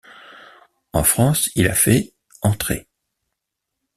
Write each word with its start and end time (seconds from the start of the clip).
En 0.93 1.03
France, 1.03 1.51
il 1.53 1.67
a 1.67 1.75
fait 1.75 2.15
entrées. 2.41 2.87